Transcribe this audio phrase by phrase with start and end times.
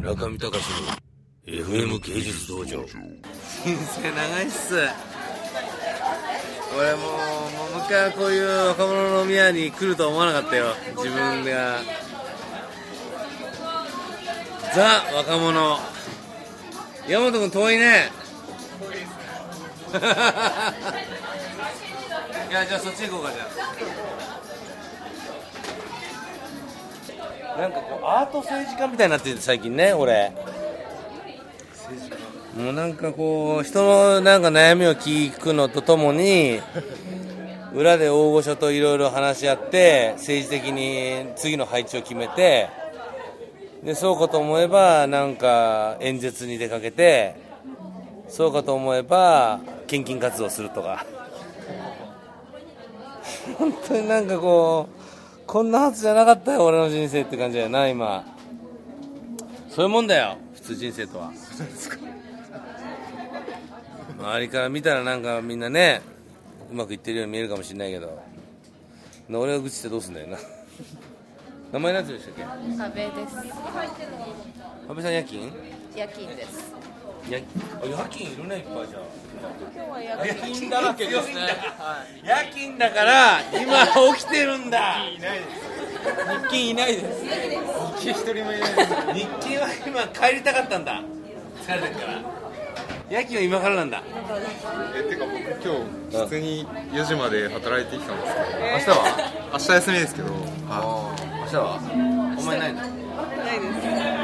[0.00, 0.62] 中見隆の
[1.46, 2.64] FM 芸術道場。
[2.64, 2.86] 人
[4.00, 4.74] 生長いっす。
[6.74, 7.08] 俺もうも
[7.76, 10.74] う一回こういう若者の飲み屋に来るとは思わなかったよ。
[10.96, 11.80] 自分が。
[14.74, 15.78] ザ若者。
[17.06, 18.10] 山本君遠いね。
[22.50, 23.48] いやじゃあそっち行こうかじゃあ
[27.60, 30.32] なんかこうアート政治家みたいになってて最近ね俺。
[32.56, 36.60] もうなんかこう人のなんか悩みを聞くのとともに
[37.74, 42.68] 裏で大御所といろいろ話し合って政治的に次の配置を決めて
[43.84, 47.36] でそうかと思えばなんか演説に出かけて
[48.28, 51.04] そうかと思えば献金活動するとか。
[53.58, 54.99] 本当になんかこう
[55.50, 58.24] こんなはずじゃなかったよ俺の人生って感じだよな今。
[59.68, 61.32] そういうもんだよ普通人生とは。
[64.16, 66.02] 周りから見たらなんかみんなね
[66.70, 68.22] うまくいってるように見えるかもしれないけど。
[69.28, 70.38] 俺が愚痴ってどうすんだよな。
[71.72, 72.36] 名前何て言うんでし
[72.78, 73.34] たっ阿部です。
[73.42, 73.52] け
[74.88, 75.52] 阿部さん夜勤？
[75.96, 76.72] 夜勤です。
[76.72, 76.78] や
[77.28, 77.40] 夜
[78.10, 79.02] 勤いるねいっぱいじゃあ。
[79.74, 81.34] 今日は夜夜勤勤だらけですね。
[82.24, 82.90] 夜勤だ。
[82.90, 84.96] から今起きてるんだ。
[85.04, 85.20] 日
[86.44, 87.24] 勤いないです。
[87.98, 88.86] 日勤一人もいないです。
[89.12, 91.02] 日勤は今帰りたかったんだ。
[91.62, 92.22] 疲れてるから。
[93.10, 94.02] 夜勤は今からなんだ。
[94.96, 95.50] えてか僕今
[96.10, 98.94] 日普通に4時まで働いてきたんですけど明日は？
[99.52, 100.32] 明日休みですけど
[100.68, 101.80] は明日は？
[102.38, 102.80] お前ないの？
[102.80, 103.66] ないで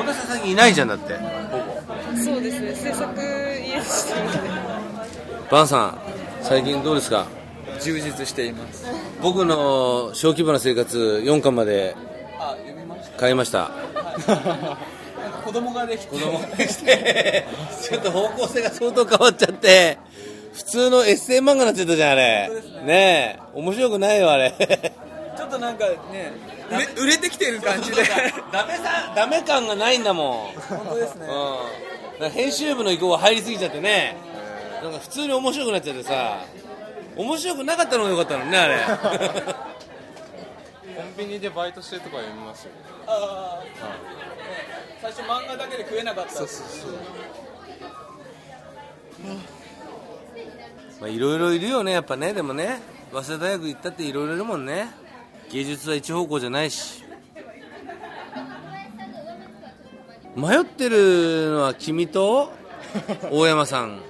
[0.00, 1.14] 小田さん最近いないじゃんだって。
[1.14, 1.20] す。
[2.16, 2.74] そうですね。
[2.74, 4.38] 制作家でしたので。
[5.50, 5.98] バンさん
[6.42, 7.26] 最近どうですか？
[7.80, 8.84] 充実しています。
[9.22, 11.96] 僕の小規模な生活4巻まで
[12.38, 13.18] あ読みました。
[13.18, 13.70] 買いました。
[15.44, 17.46] 子供ができて子供ができて。
[17.82, 19.98] ちょっと方向性が相当変わっちゃって。
[20.52, 22.50] 普通のエッセイ漫画になっちゃったじゃんあれ。
[22.84, 23.40] ねえ。
[23.54, 24.54] 面白くないよあれ
[25.40, 26.32] ちょっとなんかね
[26.70, 28.02] 売れ売れてきてる感じで。
[28.52, 30.60] ダメさダメ感がないんだもん。
[30.60, 31.26] 本当ですね。
[32.20, 34.16] うん、編集部の意向が入りすぎちゃってね。
[34.82, 36.44] なんか普通に面白くなっちゃってさ。
[37.16, 38.76] 面白くなかったのがよかったのにねあれ。
[41.00, 42.74] コンビニでバイトしてるとか読みましたよ
[43.06, 43.62] あ
[45.00, 46.32] 最初漫画だけで食えなかった。
[46.32, 46.90] そうそうそう。
[51.00, 52.34] まあいろいろいるよねやっぱね。
[52.34, 54.90] でもね早稲田大学行ったっていろいろいるもんね
[55.52, 57.02] 芸術は一方向じゃないし。
[60.36, 62.52] 迷ってるのは君と
[63.30, 64.00] 大山さん。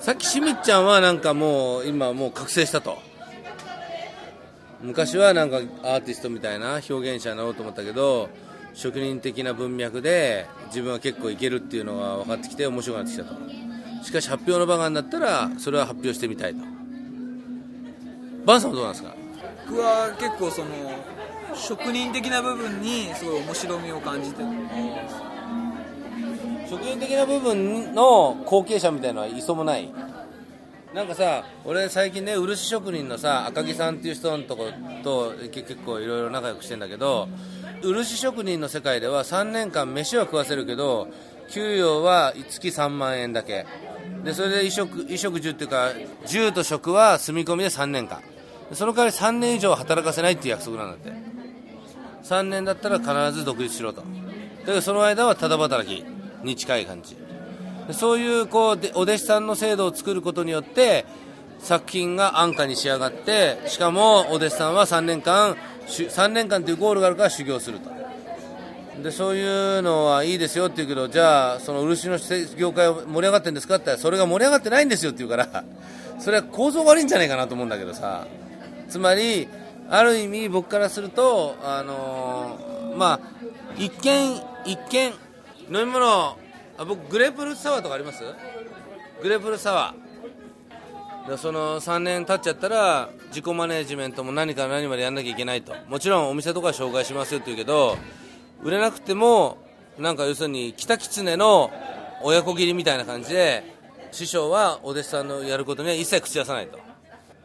[0.00, 2.98] さっきしみっちゃんはなんかもう今もう覚醒したと。
[4.82, 8.28] 昔はなんかアーティストみたいな表現者になろうと思ったけど
[8.74, 13.34] 職人的な文脈で自分は結構いけるっていうのが分かってきて面白くなってきたと。
[14.04, 16.60] しかし発表の場がになったらそれは発表してみたいと。
[18.44, 19.14] バンさんはどうなんですか？
[19.68, 20.68] 僕は結構その
[21.54, 24.42] 職人的な部分にすごい面白みを感じて。
[24.42, 24.48] る
[26.68, 29.92] 職人的な部分の後継者みたいのはいそもない？
[30.94, 34.66] なんかさ俺最近ね漆職人のさ赤木さんっていう人のとこ
[35.02, 37.28] と結構いろいろ仲良くしてんだけど
[37.82, 41.08] 漆職人の世界では3年間飯は食わせるけど
[41.50, 43.66] 給与は月3万円だけ。
[44.24, 45.92] でそれで衣食衣食住っていうか
[46.26, 48.22] 住と食は住み込みで3年間。
[48.72, 51.12] その代わり3年以上働かせないっていう約束なんだって。
[52.28, 54.02] 3年だったら必ず独立しろと。
[54.02, 54.06] だ
[54.66, 56.04] けどその間はただ働き
[56.44, 57.16] に近い感じ。
[57.92, 61.06] そういうこうお弟子さんの制度を作ることによって
[61.58, 65.56] 作品が安価に仕上がってしかもお弟子さんは3年間
[65.86, 67.90] 3年間というゴールがあるから修行すると。
[69.02, 72.18] でそういうのはいいですよって言うけどじゃあその漆の
[72.58, 75.64] 業界盛り上がってるんですかって言ったらそれが盛り上がってないんですよって言うから
[76.18, 78.26] それは構造悪いんじゃないかなと思うんだけどさ。
[78.88, 79.48] つまり
[79.90, 83.20] ある意味僕からするとあのーまあ
[83.76, 85.12] 一見一見
[85.70, 86.06] 飲み物
[86.78, 88.22] あ僕グレープフルーツサワーとかあります？
[89.22, 91.36] グレープフルーツサワー。
[91.36, 95.74] その3年経っちゃったら自己マネジメントも何から何までやんなきゃいけないと。
[95.86, 97.98] もちろんお店とか紹介しますよって言うけど
[98.62, 99.58] 売れなくても
[99.98, 101.70] なんか要するに北狐の
[102.22, 103.62] 親子切りみたいな感じで
[104.10, 106.78] 師匠はお弟子さんのやることには一切口出さないと。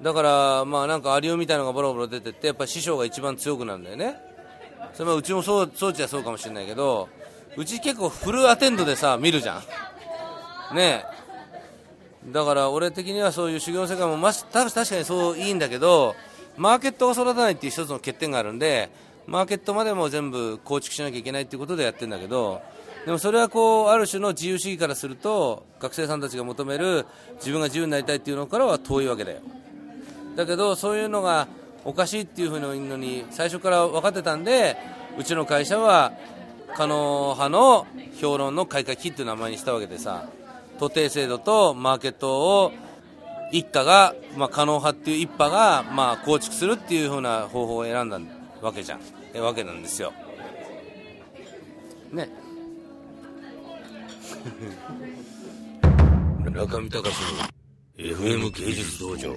[0.04, 4.18] だからまあなんかアリオみたいなのがボロボロ出てってやっぱ師匠が一番強くなるんだよね。
[4.94, 7.08] それうちもそう装置はそうかもしれないけど
[7.56, 9.62] うち結構フルアテンドでさ見るじゃ
[10.72, 10.76] ん。
[10.76, 12.32] ねえ。
[12.32, 16.16] だから俺的にはそういう修行の世界もまし確かにそういいんだけど
[16.58, 18.90] マーケットが育たないっていう一つの欠点があるんで
[19.26, 22.62] マーケットまでも全部構築しなきゃいけないっていうことでやってるんだけど
[23.06, 29.40] でもそれはこうある種の自由主義からすると学生さんたちが求める自分が自由になりたいっていうのからは遠いわけだよ。
[30.36, 31.48] だけどそういうのが
[31.86, 34.78] おかしいっていうふうにのに最初から分かってたんで
[35.18, 36.14] うちの会社は
[36.76, 37.86] 可能派の
[38.20, 40.30] 評論の開会期っていう名前にしたわけでさ
[40.80, 42.72] 徒弟制度とマーケットを
[43.52, 48.20] 一家が、まあ、可能派っていう一派が、まあ、構築するっていうふうな方法を選んだ
[48.62, 49.00] わけじゃん。
[49.36, 50.12] えわけなんですよ。
[52.12, 52.30] ね。
[56.52, 59.36] 中見隆の FM 芸術道場。